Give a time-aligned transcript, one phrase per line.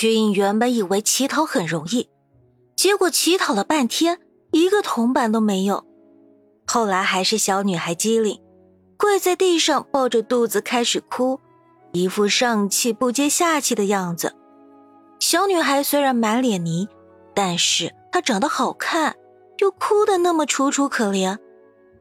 [0.00, 2.08] 曲颖原本以为乞讨很容易，
[2.74, 4.18] 结果乞讨了半天，
[4.50, 5.84] 一个铜板都没有。
[6.66, 8.40] 后来还是小女孩机灵，
[8.96, 11.38] 跪在地上抱着肚子开始哭，
[11.92, 14.34] 一副上气不接下气的样子。
[15.18, 16.88] 小女孩虽然满脸泥，
[17.34, 19.14] 但是她长得好看，
[19.58, 21.36] 又哭得那么楚楚可怜，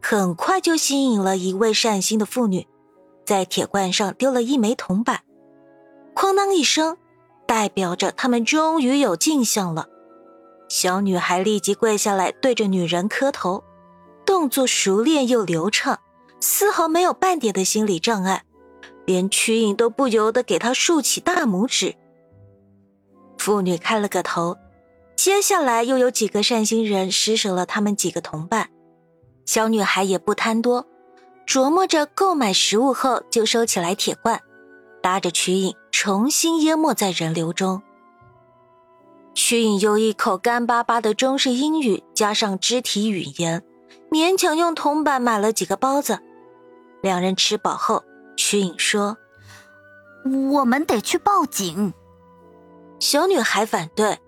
[0.02, 2.66] 很快就吸引了一位善心的妇女，
[3.26, 5.20] 在铁罐上丢了一枚铜板，
[6.16, 6.96] 哐当一声。
[7.50, 9.88] 代表着他们终于有镜像了。
[10.70, 13.64] 小女孩立即跪下来，对着女人磕头，
[14.24, 16.00] 动作熟练又流畅，
[16.40, 18.44] 丝毫没有半点的心理障碍，
[19.08, 21.96] 连曲颖都不由得给她竖起大拇指。
[23.40, 24.56] 妇女开了个头，
[25.16, 28.70] 接下来又有几个善心人施舍了他们几个同伴。
[29.48, 30.86] 小女孩也不贪多，
[31.48, 34.40] 琢磨着购买食物后就收起来铁罐。
[35.02, 37.82] 搭着曲颖重新淹没在人流中。
[39.34, 43.64] 曲颖用一口干巴巴的中式英语加上肢体语言，
[44.12, 46.20] 勉强用铜板买了几个包子。
[47.02, 48.04] 两人吃饱后，
[48.36, 49.18] 曲颖说
[50.52, 51.94] ：“我们得去报警。”
[53.00, 54.20] 小女孩反对：“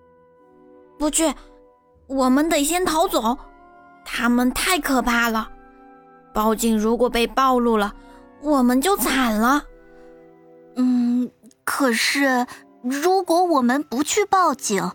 [0.98, 1.34] 不去，
[2.06, 3.36] 我们得先逃走。
[4.04, 5.50] 他们太可怕了，
[6.32, 7.94] 报警如果被暴露了，
[8.40, 9.64] 我们就惨了。”
[10.76, 11.30] 嗯，
[11.64, 12.46] 可是
[12.82, 14.90] 如果我们不去报警，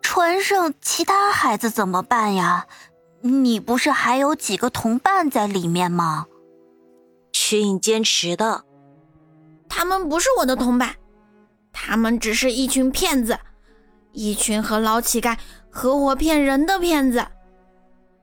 [0.00, 2.66] 船上其他孩子怎么办呀？
[3.20, 6.26] 你不是还有几个同伴在里面吗？
[7.32, 8.64] 曲颖坚持的，
[9.68, 10.96] 他们不是我的同伴，
[11.72, 13.38] 他们只是一群骗子，
[14.12, 15.38] 一群和老乞丐
[15.70, 17.24] 合伙骗人的骗子。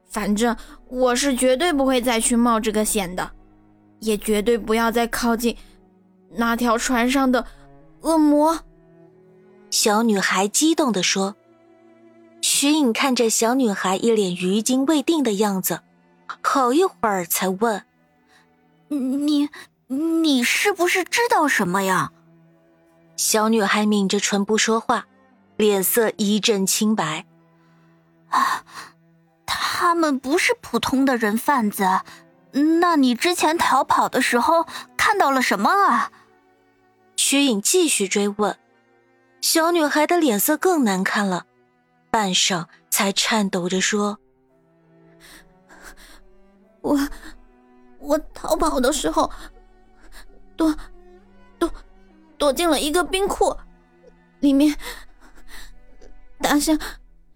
[0.10, 0.56] 反正
[0.88, 3.32] 我是绝对不会再去冒这个险的，
[4.00, 5.56] 也绝对不要再靠近。
[6.32, 7.46] 那条船上的
[8.02, 8.60] 恶魔，
[9.70, 11.36] 小女孩激动地说。
[12.42, 15.82] 徐颖看着小女孩一脸余惊未定的样子，
[16.42, 17.84] 好一会儿才问
[18.88, 19.50] ：“你，
[19.88, 22.12] 你是不是知道什么呀？”
[23.18, 25.08] 小女孩抿着唇不说话，
[25.58, 27.26] 脸色一阵清白。
[28.30, 28.64] 啊，
[29.46, 32.02] 他们不是普通的人贩子。
[32.80, 34.66] 那你之前逃跑的时候
[34.96, 36.12] 看到了什么啊？
[37.30, 38.58] 曲颖继续追问，
[39.40, 41.46] 小女孩的脸色更难看了，
[42.10, 44.18] 半晌才颤抖着说
[46.82, 46.98] ：“我，
[48.00, 49.32] 我逃跑的时候，
[50.58, 50.76] 躲，
[51.60, 51.72] 躲，
[52.40, 53.56] 躲进了一个冰库，
[54.40, 54.76] 里面
[56.42, 56.80] 大象、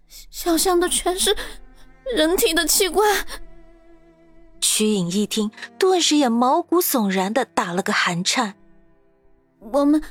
[0.08, 1.36] 小象的全是
[2.16, 3.24] 人体的器官。”
[4.60, 8.56] 曲颖一听，顿时也毛骨悚然的打了个寒颤。
[9.72, 10.02] 我们，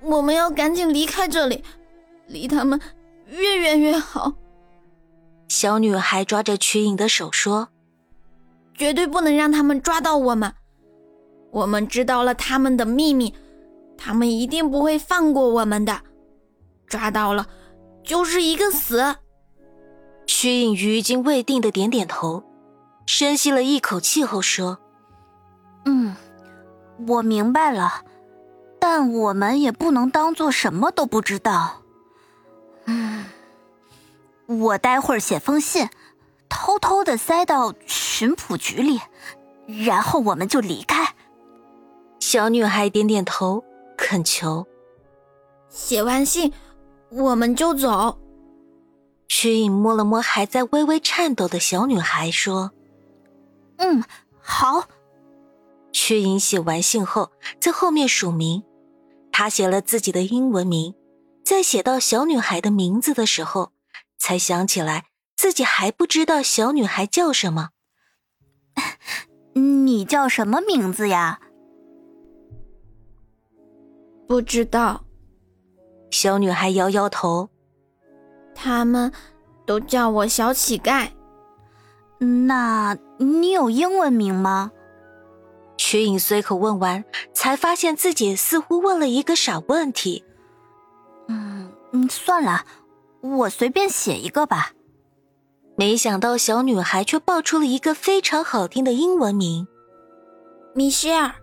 [0.00, 1.62] 我们要赶紧离开这里，
[2.26, 2.80] 离他们
[3.26, 4.32] 越远越好。
[5.48, 7.68] 小女孩抓着瞿颖的手说
[8.74, 10.54] ：“绝对不能让他们抓到我们。
[11.50, 13.34] 我们知道了他们的秘密，
[13.98, 16.00] 他们一定不会放过我们的。
[16.86, 17.46] 抓到了，
[18.02, 19.16] 就是一个死。”
[20.26, 22.42] 曲颖余惊未定的点点头。
[23.04, 24.78] 深吸了一口气后说
[25.84, 26.14] ：“嗯，
[27.08, 28.04] 我明白了，
[28.84, 31.82] 但我们也不能当做什么都不知道。
[32.86, 33.26] 嗯，
[34.46, 35.88] 我待会儿写封信，
[36.48, 39.00] 偷偷的塞到巡捕局里，
[39.86, 41.14] 然后我们就离开。”
[42.18, 43.62] 小女孩点点头，
[43.96, 44.66] 恳求
[45.70, 46.52] ：“写完信，
[47.10, 48.18] 我们就走。”
[49.30, 52.72] 曲影摸了摸还在微微颤抖的小女孩，说。
[53.76, 54.02] 嗯，
[54.40, 54.88] 好。
[55.92, 57.30] 曲影写完信后，
[57.60, 58.64] 在后面署名。
[59.32, 60.94] 他写了自己的英文名，
[61.44, 63.72] 在写到小女孩的名字的时候，
[64.18, 67.70] 才想起来自己还不知道小女孩叫什么。
[69.54, 71.40] 你叫什么名字呀？
[74.28, 75.04] 不知道。
[76.10, 77.48] 小女孩摇摇头。
[78.54, 79.10] 他们
[79.66, 81.08] 都叫我小乞丐。
[82.18, 84.70] 那你有英文名吗？
[85.92, 87.04] 曲颖随口问完，
[87.34, 90.24] 才发现自己似乎问了一个傻问题。
[91.28, 91.70] 嗯，
[92.08, 92.64] 算了，
[93.20, 94.72] 我随便写一个吧。
[95.76, 99.68] 没想到小女孩却报出了一个非常好听的英文名，
[100.74, 101.34] 米歇尔。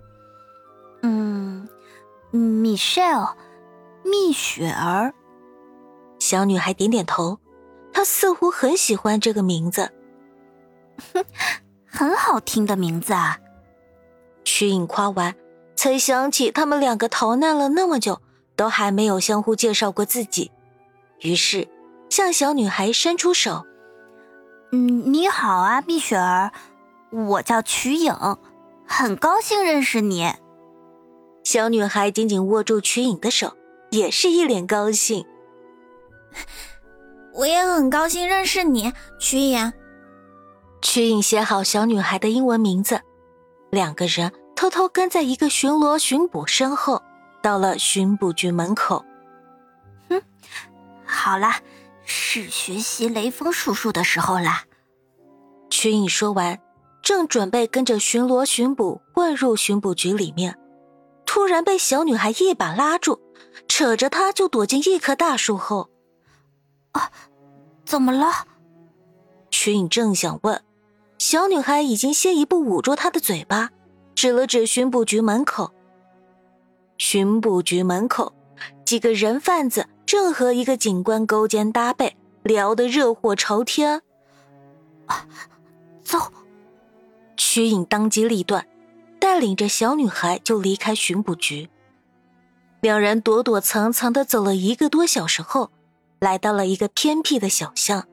[1.04, 1.69] 嗯
[2.34, 3.36] ，Michelle，
[4.04, 5.13] 蜜雪儿。
[6.18, 7.38] 小女孩点点头，
[7.94, 9.92] 她似乎很喜欢这个名字。
[11.13, 11.24] 哼，
[11.86, 13.38] 很好听的名字啊。
[14.44, 15.36] 曲颖夸完，
[15.76, 18.22] 才想起他们两个逃难了那么久，
[18.56, 20.52] 都还没有相互介绍过自己，
[21.22, 21.68] 于是
[22.10, 23.66] 向小女孩伸出手。
[24.72, 26.52] 嗯，你好啊，蜜雪儿，
[27.12, 28.14] 我叫曲颖，
[28.88, 30.34] 很高兴认识你。
[31.44, 33.56] 小女孩紧紧握住曲颖的手，
[33.92, 35.26] 也是一脸高兴。
[37.34, 39.74] 我也很高兴认识你，曲颖。
[40.82, 43.02] 曲颖写好小女孩的英文名字，
[43.71, 47.01] 两个人偷偷跟在一个巡逻巡捕身后，
[47.42, 49.06] 到了巡捕局门口。
[50.10, 50.21] 哼，
[51.06, 51.51] 好了。
[52.12, 54.63] 是学习雷锋叔叔的时候啦。
[55.69, 56.60] 曲颖说完，
[57.04, 60.57] 正准备跟着巡逻巡捕混入巡捕局里面，
[61.24, 63.19] 突然被小女孩一把拉住，
[63.68, 65.92] 扯着她就躲进一棵大树后。
[66.94, 67.12] 啊，
[67.86, 68.48] 怎么了？
[69.51, 70.60] 曲颖正想问，
[71.19, 73.69] 小女孩已经先一步捂住他的嘴巴，
[74.16, 75.71] 指了指巡捕局门口。
[76.98, 78.33] 巡捕局门口，
[78.86, 79.86] 几个人贩子。
[80.06, 84.01] 正和一个警官勾肩搭背，聊得热火朝天。
[85.06, 85.27] 啊，
[86.01, 86.18] 走！
[87.38, 88.66] 曲颖当机立断，
[89.19, 91.69] 带领着小女孩就离开巡捕局。
[92.81, 95.69] 两人躲躲藏藏的走了一个多小时后，
[96.18, 98.07] 来到了一个偏僻的小巷。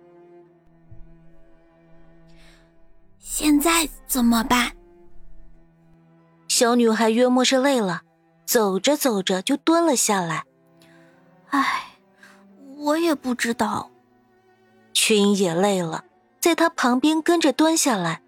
[3.29, 4.71] 现在怎么办？
[6.47, 8.03] 小女孩约莫是累了，
[8.47, 10.45] 走着走着就蹲了下来。
[11.49, 11.83] 唉。
[12.79, 13.91] 我也不知道，
[14.93, 16.05] 曲颖也累了，
[16.39, 18.23] 在她旁边跟着蹲下来。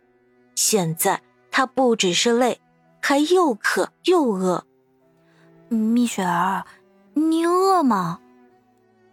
[0.56, 2.60] 现在她不只是累，
[3.00, 4.64] 还又渴又饿。
[5.68, 6.66] 蜜雪儿，
[7.14, 8.18] 你饿吗？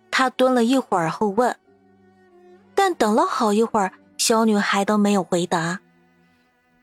[0.10, 1.56] 他蹲了一会儿后问。
[2.74, 3.94] 但等了好一会儿，
[4.28, 5.82] 小女孩都没有回答。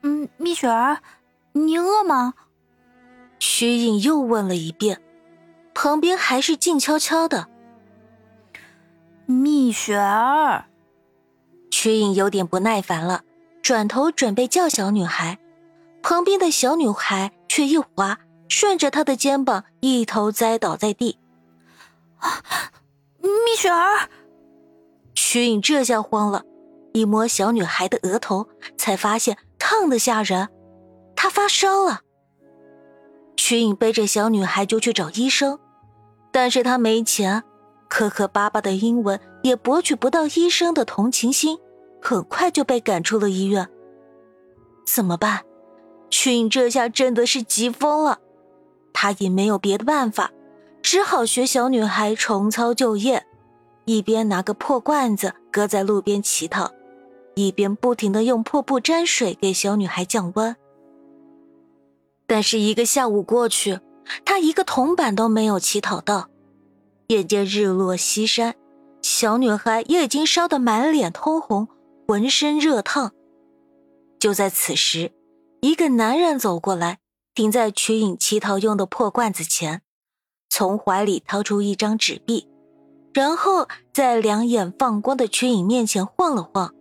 [0.03, 1.03] 嗯，蜜雪儿，
[1.50, 2.35] 你饿吗？
[3.41, 5.03] 曲颖又问了一遍，
[5.75, 7.49] 旁边还是静悄悄的。
[9.27, 10.67] 蜜雪儿，
[11.69, 13.25] 曲颖有点不耐烦了，
[13.61, 15.37] 转头准备叫小女孩，
[16.00, 21.19] 旁边的小女孩却一滑，顺着她的肩膀一头栽倒在地。
[22.19, 22.41] 啊，
[23.21, 24.09] 蜜雪儿！
[25.17, 26.44] 曲颖这下慌了，
[26.93, 30.49] 一摸小女孩的额头，才发现烫的吓人，
[31.17, 32.00] 她发烧了。
[33.37, 35.59] 曲颖背着小女孩就去找医生，
[36.31, 37.43] 但是她没钱。
[37.89, 41.59] 磕磕巴巴的英文也博取不到医生的同情心，
[42.00, 43.69] 很快就被赶出了医院。
[44.87, 45.43] 怎么办？
[46.09, 48.19] 曲颖这下真的是急疯了，
[48.94, 50.31] 他也没有别的办法，
[50.81, 53.27] 只好学小女孩重操旧业，
[53.85, 56.71] 一边拿个破罐子搁在路边乞讨，
[57.34, 60.55] 一边不停的用破布沾水给小女孩降温。
[62.26, 63.81] 但是一个下午过去，
[64.25, 66.29] 他一个铜板都没有乞讨到。
[67.08, 68.55] 眼见日落西山，
[69.03, 71.69] 小女孩也已经烧得满脸通红，
[72.06, 73.12] 浑身热烫。
[74.19, 75.12] 就在此时，
[75.60, 77.01] 一个男人走过来，
[77.34, 79.82] 停在曲颖乞讨用的破罐子前，
[80.48, 82.48] 从怀里掏出一张纸币，
[83.12, 86.74] 然后在两眼放光的曲颖面前晃了晃。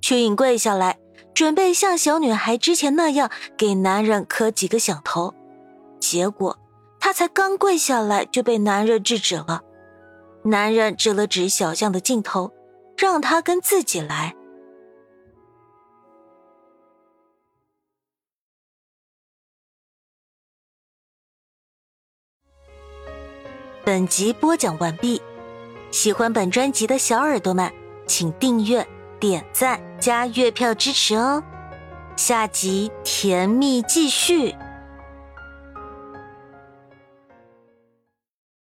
[0.00, 0.98] 曲颖跪下来，
[1.34, 5.34] 准备像小女孩之前那样给男人磕几个响头，
[6.00, 6.58] 结果。
[7.00, 9.62] 他才刚跪下来，就被男人制止了。
[10.42, 12.52] 男人指了指小巷的尽头，
[12.96, 14.34] 让他跟自己来。
[23.84, 25.22] 本集播讲完毕，
[25.90, 27.72] 喜欢本专辑的小耳朵们，
[28.06, 28.86] 请订阅、
[29.20, 31.42] 点赞、加月票支持哦。
[32.16, 34.54] 下集甜蜜继续。